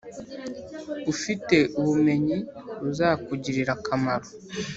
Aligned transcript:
ufite 1.13 1.57
ubumenyi 1.79 2.37
buzakugirira 2.81 3.71
akamaro 3.77 4.27